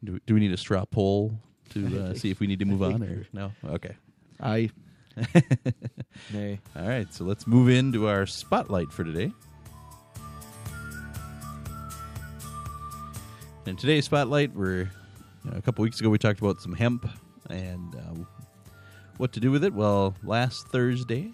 [0.05, 2.83] Do, do we need a straw poll to uh, see if we need to move
[2.83, 3.53] on or no?
[3.65, 3.97] Okay.
[4.41, 4.71] I
[6.33, 6.61] nay.
[6.77, 9.33] All right, so let's move into our spotlight for today.
[13.67, 14.91] In today's spotlight, we're
[15.45, 17.09] you know, a couple weeks ago we talked about some hemp
[17.49, 18.25] and uh,
[19.17, 19.73] what to do with it.
[19.73, 21.33] Well, last Thursday,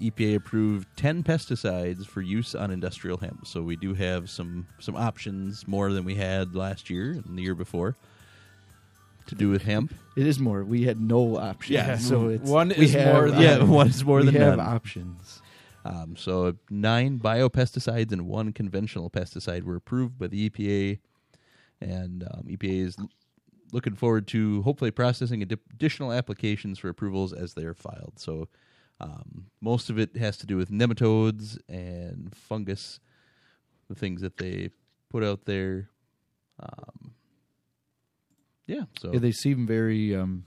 [0.00, 3.46] EPA approved 10 pesticides for use on industrial hemp.
[3.46, 7.42] So we do have some some options more than we had last year and the
[7.42, 7.96] year before
[9.30, 9.94] to do with hemp.
[10.16, 10.62] it is more.
[10.64, 11.74] We had no options.
[11.74, 11.96] Yeah.
[11.96, 14.56] So it's One we is have, more than- Yeah, one is more we than have
[14.58, 14.60] none.
[14.66, 15.40] options.
[15.84, 20.98] Um, so nine biopesticides and one conventional pesticide were approved by the EPA,
[21.80, 23.08] and um, EPA is l-
[23.72, 28.14] looking forward to hopefully processing addi- additional applications for approvals as they are filed.
[28.18, 28.48] So
[29.00, 33.00] um, most of it has to do with nematodes and fungus,
[33.88, 34.70] the things that they
[35.08, 35.88] put out there.
[36.62, 37.14] Um,
[38.70, 40.44] yeah, so Yeah, they seem very, um,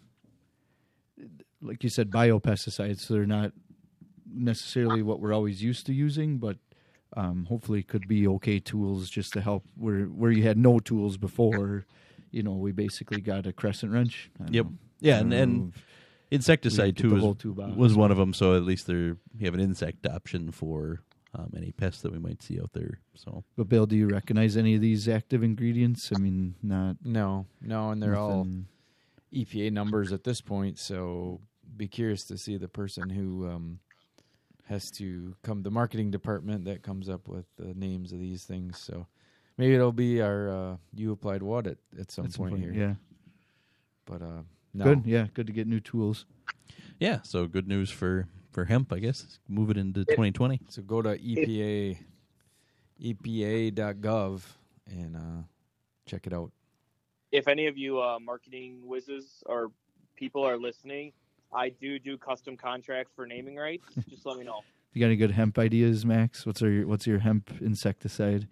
[1.62, 3.02] like you said, biopesticides.
[3.02, 3.52] So they're not,
[4.34, 6.58] necessarily what we're always used to using, but
[7.16, 11.18] um, hopefully could be okay tools just to help where where you had no tools
[11.18, 11.86] before.
[12.32, 14.32] You know, we basically got a crescent wrench.
[14.50, 14.66] Yep.
[14.66, 14.72] know.
[15.00, 15.74] Yeah, and, and
[16.32, 17.76] insecticide too was, whole tube out.
[17.76, 18.34] was one of them.
[18.34, 21.02] So at least there you have an insect option for
[21.36, 23.00] um, any pests that we might see out there.
[23.16, 26.12] So But Bill, do you recognize any of these active ingredients?
[26.16, 28.48] I mean, not No, no, and they're all
[29.34, 30.78] EPA numbers at this point.
[30.78, 31.42] So
[31.76, 33.80] be curious to see the person who um,
[34.66, 38.80] has to come the marketing department that comes up with the names of these things.
[38.80, 39.08] So
[39.58, 42.64] maybe it'll be our uh, you applied what at, at some at some point, point,
[42.64, 42.74] here.
[42.74, 42.94] Yeah,
[44.06, 44.42] But uh,
[44.74, 45.06] no, good.
[45.06, 46.26] Yeah, good to get new tools.
[47.00, 49.40] yeah, so good news for for hemp, I guess.
[49.48, 50.62] Move it into 2020.
[50.70, 51.98] So go to EPA
[53.02, 54.42] EPA.gov
[54.88, 55.44] and uh,
[56.06, 56.52] check it out.
[57.32, 59.72] If any of you uh, marketing whizzes or
[60.16, 61.12] people are listening,
[61.52, 63.86] I do do custom contracts for naming rights.
[64.10, 64.62] Just let me know.
[64.94, 66.46] You got any good hemp ideas, Max?
[66.46, 68.48] What's our what's your hemp insecticide?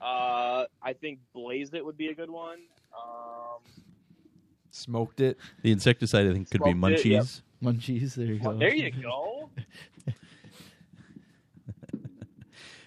[0.00, 2.60] Uh, I think Blaze It would be a good one.
[2.96, 3.60] Um,
[4.70, 5.36] Smoked it.
[5.62, 7.26] The insecticide, I think, could be Smoked it, yep.
[7.62, 8.14] Munchies.
[8.14, 8.14] Munchies.
[8.14, 8.52] There you go.
[8.58, 9.50] there you go.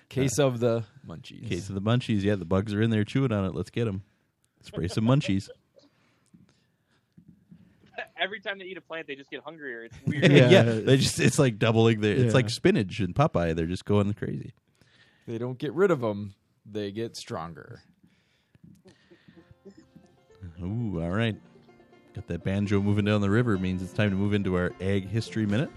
[0.09, 1.47] Case of the munchies.
[1.49, 2.21] Case of the munchies.
[2.21, 3.55] Yeah, the bugs are in there chewing on it.
[3.55, 4.03] Let's get them.
[4.61, 5.49] Spray some munchies.
[8.21, 9.83] Every time they eat a plant, they just get hungrier.
[9.85, 10.31] It's weird.
[10.31, 10.63] yeah, Yeah.
[10.63, 12.31] they just it's like doubling their it's Yeah.
[12.31, 13.55] like spinach and Popeye.
[13.55, 14.53] They're just going crazy.
[15.27, 17.81] They don't get rid of them; they get stronger.
[20.61, 21.35] Ooh, all right.
[22.13, 25.09] Got that banjo moving down the river means it's time to move into our ag
[25.09, 25.71] history minute.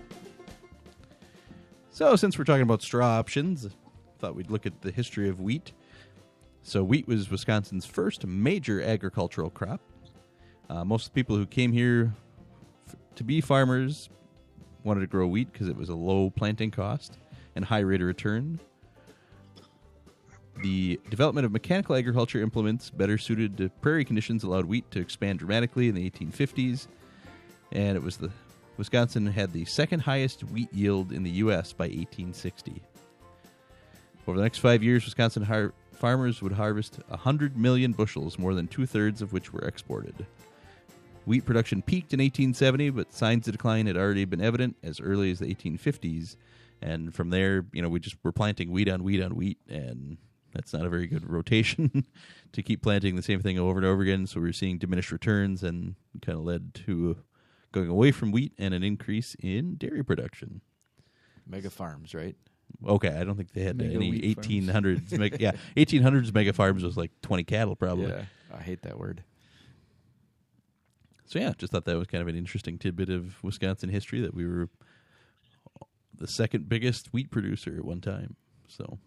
[1.91, 3.67] So, since we're talking about straw options,
[4.19, 5.73] thought we'd look at the history of wheat.
[6.63, 9.81] So, wheat was Wisconsin's first major agricultural crop.
[10.69, 12.13] Uh, most of the people who came here
[12.87, 14.11] f- to be farmers
[14.85, 17.17] wanted to grow wheat because it was a low planting cost
[17.55, 18.61] and high rate of return.
[20.63, 25.39] The development of mechanical agriculture implements better suited to prairie conditions allowed wheat to expand
[25.39, 26.87] dramatically in the 1850s,
[27.73, 28.31] and it was the
[28.77, 31.73] Wisconsin had the second highest wheat yield in the U.S.
[31.73, 32.83] by 1860.
[34.27, 38.67] Over the next five years, Wisconsin har- farmers would harvest 100 million bushels, more than
[38.67, 40.27] two thirds of which were exported.
[41.25, 45.31] Wheat production peaked in 1870, but signs of decline had already been evident as early
[45.31, 46.37] as the 1850s.
[46.83, 50.19] And from there, you know, we just were planting wheat on wheat on wheat, and
[50.57, 52.07] that's not a very good rotation
[52.53, 54.27] to keep planting the same thing over and over again.
[54.27, 57.19] So we were seeing diminished returns, and kind of led to
[57.73, 60.63] going away from wheat and an increase in dairy production.
[61.47, 62.35] Mega farms, right?
[62.87, 64.49] Okay, I don't think they had Mega any farms.
[64.49, 65.13] 1800s.
[65.19, 68.09] mega, yeah, 1800s mega farms was like 20 cattle probably.
[68.09, 69.23] Yeah, I hate that word.
[71.27, 74.35] So yeah, just thought that was kind of an interesting tidbit of Wisconsin history that
[74.35, 74.69] we were
[76.15, 78.37] the second biggest wheat producer at one time.
[78.69, 78.99] So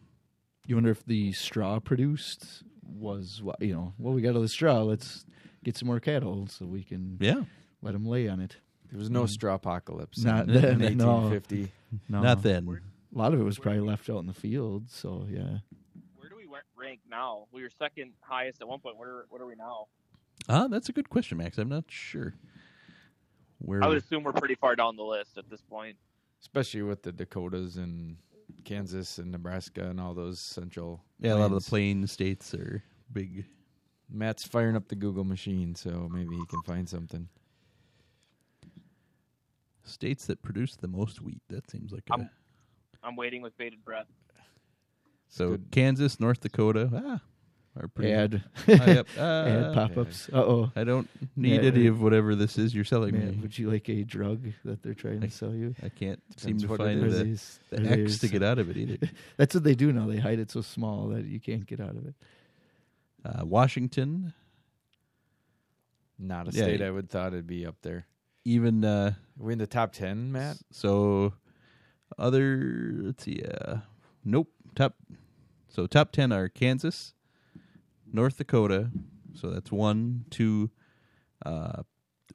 [0.65, 3.93] You wonder if the straw produced was what you know.
[3.97, 4.81] Well, we got all the straw.
[4.81, 5.25] Let's
[5.63, 7.43] get some more cattle so we can yeah,
[7.81, 8.57] let them lay on it.
[8.91, 10.23] There was no straw apocalypse.
[10.23, 11.13] Not in, then, in no.
[11.29, 11.71] 1850.
[12.09, 12.67] No, not then.
[13.13, 14.89] A lot of it was probably left out in the field.
[14.91, 15.59] So yeah,
[16.17, 16.45] Where do we
[16.75, 17.45] rank now?
[17.51, 18.97] We were second highest at one point.
[18.97, 19.87] Where what are we now?
[20.47, 21.57] Ah, that's a good question, Max.
[21.57, 22.33] I'm not sure.
[23.59, 25.97] Where I would assume we're pretty far down the list at this point.
[26.41, 28.17] especially with the Dakotas and
[28.63, 31.03] Kansas and Nebraska and all those central.
[31.19, 31.65] yeah, a lot of plains.
[31.65, 33.45] the plain states are big.
[34.11, 37.27] Matt's firing up the Google machine, so maybe he can find something.
[39.83, 41.41] States that produce the most wheat.
[41.49, 42.29] That seems like a I'm-
[43.01, 44.07] I'm waiting with bated breath.
[45.29, 45.71] so good.
[45.71, 46.89] Kansas, North Dakota.
[46.93, 47.21] Ah,
[47.79, 49.07] are pretty ad high up.
[49.17, 50.29] ad Uh, pop ups.
[50.31, 50.71] Uh oh.
[50.75, 51.69] I don't need Yeah.
[51.71, 53.37] any of whatever this is you're selling Man, me.
[53.41, 55.75] would you like a drug that they're trying to sell you?
[55.83, 58.69] I can't Depends seem to find the, these- the X these- to get out of
[58.69, 58.97] it either.
[59.37, 60.07] That's what they do now.
[60.07, 62.15] They hide it so small that you can't get out of it.
[63.25, 64.33] Uh, Washington,
[66.17, 66.63] Not a Yeah.
[66.63, 68.05] state I would thought it'd be up there.
[68.45, 70.57] even uh, Are we in the top ten, Matt?
[70.71, 71.33] So
[72.17, 73.77] other let's see, uh,
[74.25, 74.49] nope.
[74.75, 74.95] Top
[75.67, 77.13] so top ten are Kansas,
[78.11, 78.89] North Dakota.
[79.35, 80.69] So that's one, two,
[81.45, 81.83] uh,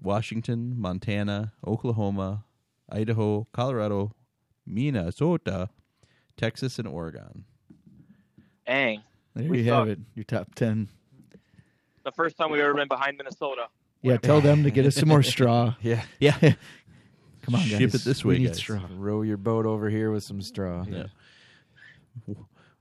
[0.01, 2.45] Washington, Montana, Oklahoma,
[2.91, 4.15] Idaho, Colorado,
[4.67, 5.69] Minnesota,
[6.37, 7.45] Texas, and Oregon.
[8.67, 9.03] Dang.
[9.35, 9.99] There We you have it.
[10.15, 10.89] Your top ten.
[12.05, 13.67] The first time we've ever been behind Minnesota.
[14.03, 15.75] Yeah, tell them to get us some more straw.
[15.81, 16.03] Yeah.
[16.21, 16.37] Yeah,
[17.43, 17.79] Come on, guys.
[17.79, 18.57] Ship it this We way, need guys.
[18.59, 18.81] straw.
[18.97, 20.85] Row your boat over here with some straw.
[20.89, 21.05] yeah.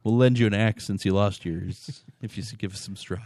[0.04, 3.20] We'll lend you an axe since you lost yours if you give us some straw.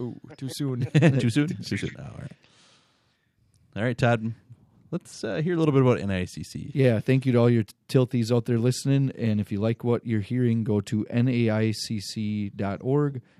[0.00, 0.86] Ooh, too soon.
[1.18, 1.48] Too soon?
[1.62, 1.96] Too soon.
[1.98, 2.32] Oh, all right.
[3.76, 4.34] All right, Todd.
[4.90, 6.72] let's uh, hear a little bit about NAICC.
[6.74, 9.10] Yeah, thank you to all your tilthies out there listening.
[9.18, 12.52] And if you like what you're hearing, go to naicc.org,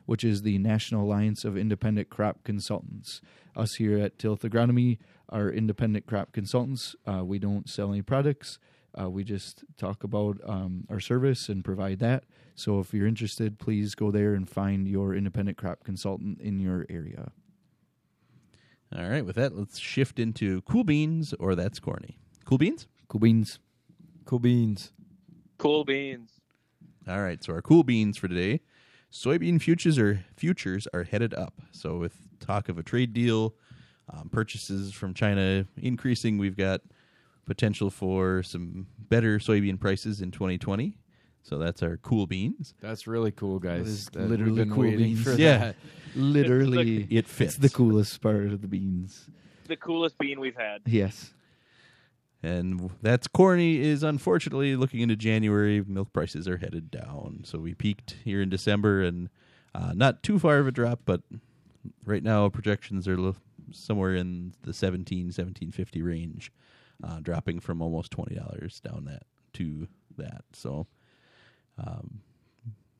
[0.07, 3.21] which is the National Alliance of Independent Crop Consultants.
[3.55, 4.99] Us here at Tilth Agronomy
[5.29, 6.95] are independent crop consultants.
[7.07, 8.59] Uh, we don't sell any products.
[9.01, 12.25] Uh, we just talk about um, our service and provide that.
[12.55, 16.87] So if you're interested, please go there and find your independent crop consultant in your
[16.89, 17.33] area.
[18.97, 22.19] All right, with that, let's shift into cool beans or that's corny.
[22.45, 22.87] Cool beans?
[23.09, 23.59] Cool beans.
[24.25, 24.93] Cool beans.
[25.59, 26.41] Cool beans.
[27.09, 28.61] All right, so our cool beans for today.
[29.13, 31.55] Soybean futures are futures are headed up.
[31.73, 33.55] So with talk of a trade deal,
[34.13, 36.81] um, purchases from China increasing, we've got
[37.47, 40.99] potential for some better soybean prices in 2020.
[41.43, 42.75] So that's our cool beans.
[42.81, 43.87] That's really cool, guys.
[43.87, 45.23] is That- literally been cool waiting beans.
[45.23, 45.59] for Yeah.
[45.59, 45.77] that.
[46.17, 47.55] Literally, It fits.
[47.55, 49.29] it's the coolest part of the beans.
[49.69, 50.81] The coolest bean we've had.
[50.87, 51.35] Yes.
[52.43, 57.43] And that's corny is unfortunately looking into January, milk prices are headed down.
[57.45, 59.29] So we peaked here in December and
[59.75, 61.23] uh, not too far of a drop, but
[62.05, 63.37] right now projections are lo-
[63.73, 66.53] somewhere in the 17 1750 range,
[67.03, 69.23] uh, dropping from almost $20 down that
[69.55, 70.45] to that.
[70.53, 70.87] So
[71.79, 72.21] um,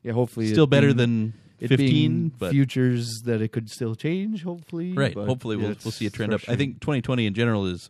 [0.03, 4.43] Yeah, hopefully still better being- than 15, but futures that it could still change.
[4.43, 5.15] Hopefully, Right.
[5.15, 6.41] but Hopefully, we'll we'll see a trend up.
[6.47, 7.89] I think 2020 in general is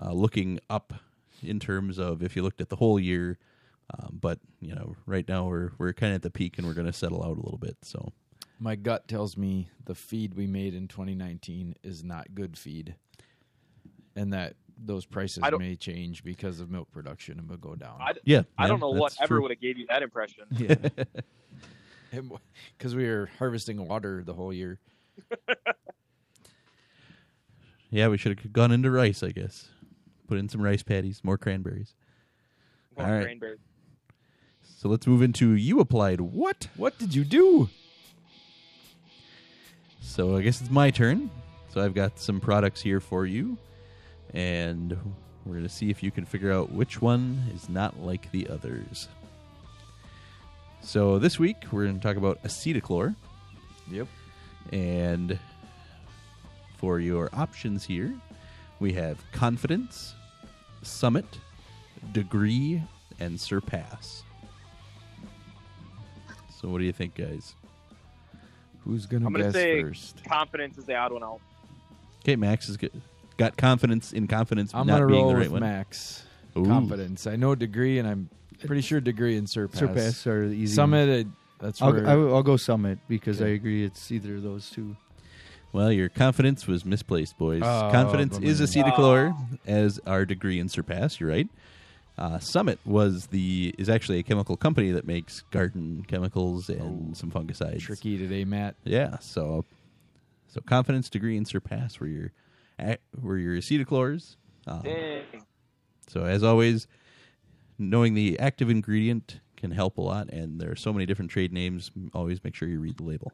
[0.00, 0.94] uh, looking up
[1.42, 3.38] in terms of if you looked at the whole year.
[3.98, 6.72] Um, but you know, right now we're we're kind of at the peak and we're
[6.72, 7.76] going to settle out a little bit.
[7.82, 8.14] So
[8.58, 12.94] My gut tells me the feed we made in 2019 is not good feed,
[14.16, 17.74] and that those prices I don't- may change because of milk production and will go
[17.74, 17.96] down.
[18.00, 19.42] I, yeah, I yeah, don't know that's whatever true.
[19.42, 20.44] would have gave you that impression.
[20.50, 20.74] yeah,
[22.78, 24.78] Because we were harvesting water the whole year.
[27.90, 29.68] Yeah, we should have gone into rice, I guess.
[30.26, 31.94] Put in some rice paddies, more cranberries.
[32.96, 33.22] More All right.
[33.24, 33.58] cranberry.
[34.62, 36.68] So let's move into you applied what?
[36.76, 37.68] What did you do?
[40.00, 41.30] So I guess it's my turn.
[41.72, 43.58] So I've got some products here for you,
[44.34, 44.90] and
[45.46, 48.48] we're going to see if you can figure out which one is not like the
[48.48, 49.08] others.
[50.82, 53.14] So this week we're going to talk about acetochlor,
[53.90, 54.06] Yep.
[54.72, 55.38] and
[56.76, 58.12] for your options here,
[58.80, 60.14] we have confidence,
[60.82, 61.24] summit,
[62.12, 62.82] degree,
[63.20, 64.22] and surpass.
[66.60, 67.54] So what do you think, guys?
[68.84, 70.22] Who's gonna I'm gonna guess say first?
[70.24, 71.40] confidence is the odd one out.
[72.22, 72.90] Okay, Max is got,
[73.36, 75.60] got confidence in confidence I'm not gonna being roll the right with one.
[75.62, 76.24] Max.
[76.56, 76.64] Ooh.
[76.64, 77.26] Confidence.
[77.26, 78.30] I know degree, and I'm
[78.66, 79.80] pretty sure degree and surpass.
[79.80, 80.74] surpass are the easy.
[80.74, 81.26] Summit.
[81.26, 84.70] uh, that's I'll, where I'll, I'll go summit because I agree it's either of those
[84.70, 84.96] two.
[85.72, 87.62] Well, your confidence was misplaced, boys.
[87.64, 88.90] Oh, confidence is bummer.
[88.92, 91.18] acetochlor as our degree in surpass.
[91.18, 91.48] You're right.
[92.16, 97.14] Uh, Summit was the is actually a chemical company that makes garden chemicals and Oh.
[97.14, 97.80] some fungicides.
[97.80, 98.76] tricky today, Matt.
[98.84, 99.18] Yeah.
[99.18, 99.64] So,
[100.46, 102.30] so confidence, degree, and surpass were your a-
[103.20, 104.36] were your acetochlors.
[104.66, 104.82] Um,
[106.08, 106.86] so as always,
[107.78, 111.52] knowing the active ingredient can help a lot, and there are so many different trade
[111.52, 111.90] names.
[112.12, 113.32] Always make sure you read the label.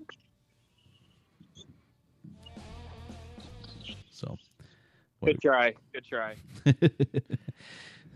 [4.10, 4.36] So,
[5.24, 5.74] Good try.
[5.92, 6.36] Good try.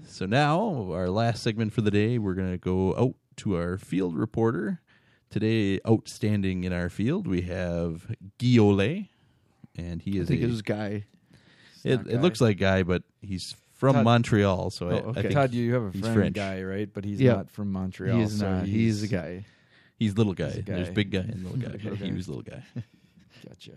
[0.07, 3.79] so now our last segment for the day, we're going to go out to our
[3.79, 4.81] field reporter.
[5.31, 8.15] Today, outstanding in our field, we have
[8.59, 9.09] Ole,
[9.77, 10.17] and he is.
[10.17, 11.05] I is think a, it was guy.
[11.85, 14.97] it, not it looks like Guy, but he's from Todd- Montreal, so oh, I, Oh,
[14.97, 15.23] I okay.
[15.23, 16.35] think Todd, you have a friend French.
[16.35, 16.89] guy, right?
[16.93, 17.35] But he's Yeah.
[17.35, 18.17] not from Montreal.
[18.17, 18.67] he is so not.
[18.67, 19.45] He's a guy.
[19.99, 20.49] he's little guy.
[20.51, 21.75] He's a There's big guy and little guy.
[21.91, 22.05] Okay.
[22.07, 22.63] He was little guy.
[23.49, 23.73] Gotcha.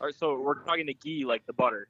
[0.00, 1.88] All right, so we're talking to ghee like the butter,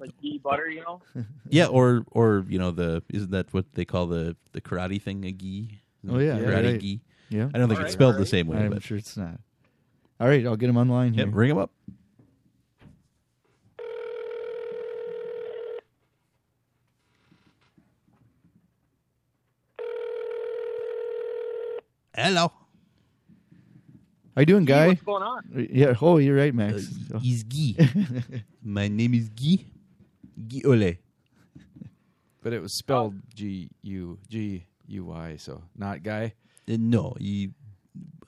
[0.00, 1.02] like ghee butter, you know?
[1.50, 5.24] Yeah, or or you know the isn't that what they call the the karate thing
[5.24, 5.80] a gi?
[6.08, 6.80] Oh, yeah, karate right.
[6.80, 7.00] gi.
[7.30, 9.40] Yeah, I don't think Alright, it's spelled the same way, I'm but sure it's not.
[10.20, 11.30] All right, I'll get him online yeah, here.
[11.30, 11.70] bring him up.
[22.14, 22.52] Hello.
[24.34, 24.88] How you doing, Ghee, guy?
[24.88, 25.68] what's going on?
[25.70, 25.94] Yeah.
[26.00, 26.88] Oh, you're right, Uh, Max.
[27.14, 27.18] Oh.
[27.18, 27.88] He's Guy.
[28.62, 29.64] My name is Guy.
[30.48, 30.98] Guy Ole.
[32.42, 36.34] But it was spelled G U G U Y, so not guy.
[36.70, 37.50] Uh, no, he,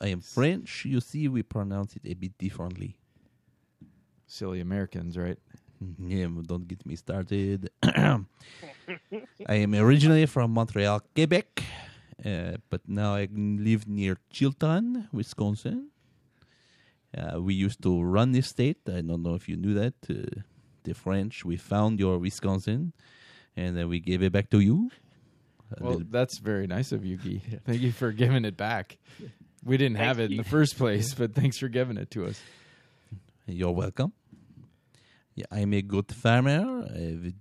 [0.00, 0.84] I am French.
[0.84, 2.96] You see, we pronounce it a bit differently.
[4.26, 5.38] Silly Americans, right?
[5.98, 7.70] Yeah, don't get me started.
[7.82, 11.62] I am originally from Montreal, Quebec,
[12.24, 15.88] uh, but now I live near Chilton, Wisconsin.
[17.16, 18.78] Uh, we used to run this state.
[18.88, 19.94] I don't know if you knew that.
[20.08, 20.42] Uh,
[20.84, 21.44] the French.
[21.44, 22.92] We found your Wisconsin,
[23.56, 24.90] and then we gave it back to you.
[25.76, 27.40] A Well, little- that's very nice of you, Guy.
[27.66, 28.98] Thank you for giving it back.
[29.64, 32.26] We didn't have Thanks, it in the first place, but thanks for giving it to
[32.26, 32.40] us.
[33.46, 34.12] You're welcome.
[35.34, 36.86] Yeah, I'm a goat farmer.
[36.94, 37.32] I have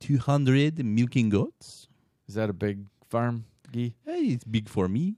[0.00, 1.88] 200 milking goats.
[2.28, 3.94] Is that a big farm, Guy?
[4.06, 5.16] It's big for me.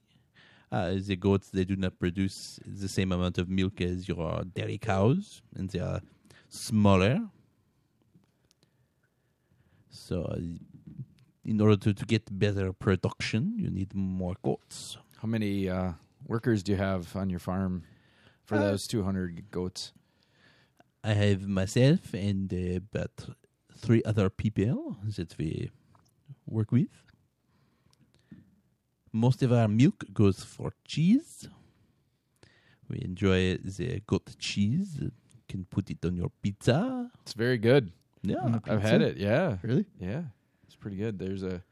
[0.70, 4.78] Uh, the goats, they do not produce the same amount of milk as your dairy
[4.78, 6.00] cows, and they are
[6.48, 7.20] smaller.
[9.90, 10.38] So, uh,
[11.44, 14.98] in order to, to get better production, you need more goats.
[15.22, 15.92] How many uh,
[16.26, 17.82] workers do you have on your farm
[18.44, 19.92] for Uh, those 200 goats?
[21.04, 23.36] I have myself and uh, about
[23.76, 25.70] three other people that we
[26.46, 26.90] work with.
[29.12, 31.48] Most of our milk goes for cheese.
[32.88, 34.98] We enjoy the goat cheese.
[35.00, 35.10] You
[35.48, 37.10] can put it on your pizza.
[37.22, 37.92] It's very good.
[38.22, 39.16] Yeah, On a I've had it.
[39.16, 39.58] Yeah.
[39.62, 39.86] Really?
[39.98, 40.22] Yeah.
[40.66, 41.18] It's pretty good.
[41.18, 41.62] There's a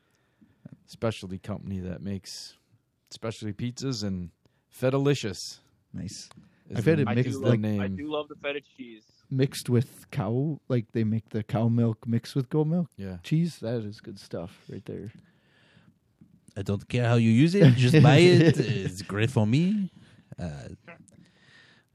[0.87, 2.57] specialty company that makes
[3.11, 4.31] specialty pizzas and
[4.79, 5.59] Fedalicious.
[5.93, 6.29] Nice.
[6.69, 8.37] is I've had the- it I mixed do, is love, the I do love the
[8.37, 9.05] feta cheese.
[9.31, 13.19] Mixed with cow, like they make the cow milk mixed with goat milk Yeah.
[13.23, 13.59] cheese.
[13.61, 15.13] That is good stuff right there.
[16.57, 17.75] I don't care how you use it.
[17.75, 18.59] Just buy it.
[18.87, 19.91] It's great for me.
[20.39, 20.69] Uh,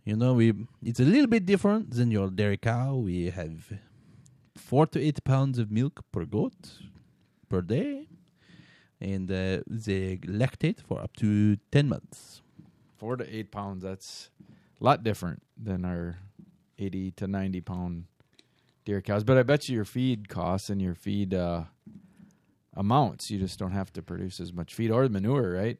[0.05, 2.95] you know, we it's a little bit different than your dairy cow.
[2.95, 3.71] We have
[4.55, 6.79] four to eight pounds of milk per goat
[7.49, 8.07] per day,
[8.99, 12.41] and uh, they lactate for up to ten months.
[12.99, 13.81] Four to eight pounds.
[13.81, 14.29] That's
[14.79, 16.17] a lot different than our
[16.77, 18.03] 80 to 90 pound
[18.83, 19.23] dairy cows.
[19.23, 21.63] But I bet you your feed costs and your feed uh,
[22.75, 25.77] amounts, you just don't have to produce as much feed or manure, right?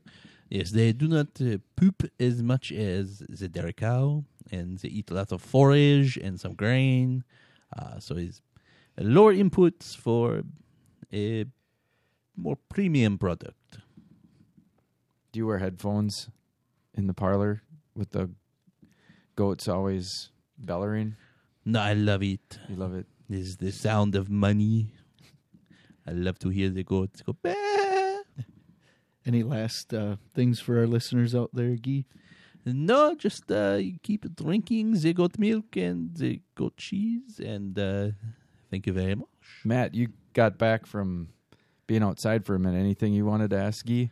[0.49, 5.11] Yes, they do not uh, poop as much as the dairy cow, and they eat
[5.11, 7.25] a lot of forage and some grain.
[7.77, 8.41] Uh, so it's
[8.97, 10.43] lower inputs for
[11.13, 11.45] a
[12.37, 13.79] more premium product.
[15.33, 16.29] Do you wear headphones
[16.95, 17.61] in the parlor
[17.95, 18.29] with the
[19.35, 21.15] goats always bellowing?
[21.65, 22.59] No, I love it.
[22.67, 23.05] You love it.
[23.29, 24.93] This is the sound of money.
[26.07, 27.33] I love to hear the goats go.
[27.41, 27.53] "Bah."
[29.25, 32.05] Any last uh, things for our listeners out there, Guy?
[32.65, 38.09] No, just uh, you keep drinking the goat milk and the goat cheese, and uh,
[38.71, 39.27] thank you very much.
[39.63, 41.29] Matt, you got back from
[41.87, 42.79] being outside for a minute.
[42.79, 44.09] Anything you wanted to ask Guy?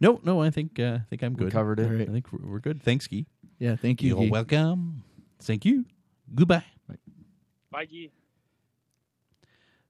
[0.00, 1.52] No, no, I think uh, I think I'm We good.
[1.52, 1.86] covered it.
[1.86, 2.08] All right.
[2.08, 2.82] I think we're we're good.
[2.82, 3.26] Thanks, Guy.
[3.58, 4.10] Yeah, thank you.
[4.16, 4.30] You're Guy.
[4.30, 5.02] welcome.
[5.40, 5.84] Thank you.
[6.34, 6.64] Goodbye.
[7.70, 8.10] Bye, Guy.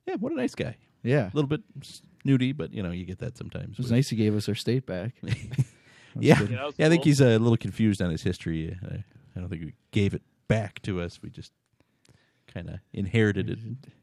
[0.07, 0.77] Yeah, what a nice guy.
[1.03, 1.61] Yeah, A little bit
[2.23, 3.73] snooty, but you know you get that sometimes.
[3.73, 5.13] it was nice he gave us our state back.
[5.23, 5.37] That
[6.19, 6.41] Yeah.
[6.41, 8.77] Yeah, that was Yeah, I think he's a little confused on his history.
[8.83, 9.05] I,
[9.37, 11.21] I don't think we gave it back to us.
[11.23, 11.53] We just
[12.53, 13.59] kind of inherited it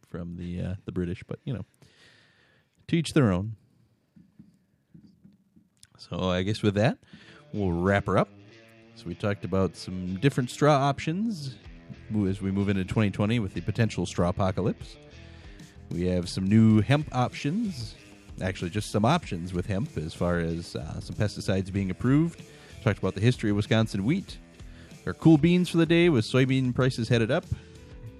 [0.08, 1.24] from the uh, the British.
[1.28, 1.66] But you know,
[2.88, 3.56] to each their own.
[5.98, 6.98] So I guess with that,
[7.54, 8.30] we'll wrap her up.
[8.96, 11.56] So we talked about some different straw options
[12.28, 14.96] as we move into 2020 with the potential straw apocalypse.
[15.92, 17.96] We have some new hemp options.
[18.42, 22.42] Actually, just some options with hemp as far as uh, some pesticides being approved.
[22.84, 24.38] Talked about the history of Wisconsin wheat.
[25.06, 27.46] Our cool beans for the day was soybean prices headed up.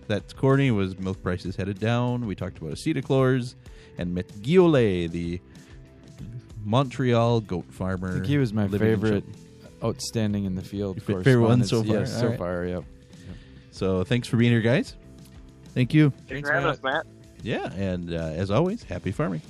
[0.08, 2.28] That's corny was milk prices headed down.
[2.28, 3.56] We talked about acetochlors
[3.98, 5.42] and met Guillaume, the
[6.66, 8.10] Montreal goat farmer.
[8.10, 9.24] I think he was my favorite,
[9.84, 10.98] outstanding in the field.
[11.08, 12.00] Your fa- favorite one so far?
[12.00, 12.38] Yes, so right.
[12.38, 12.66] far.
[12.66, 12.84] Yep.
[13.72, 14.96] So thanks for being here, guys.
[15.74, 16.10] Thank you.
[16.10, 16.78] Thanks Thanks, for having Matt.
[16.78, 17.06] us, Matt.
[17.44, 19.42] Yeah, and uh, as always, happy farming.